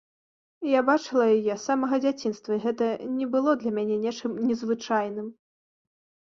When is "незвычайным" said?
4.49-5.29